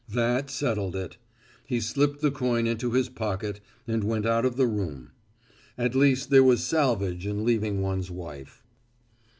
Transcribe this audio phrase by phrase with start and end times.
[0.09, 1.17] That settled it.
[1.67, 5.11] He slipped the coin into his pocket, and went out of the room.
[5.77, 8.63] At least there was salvage in leaving one's wife.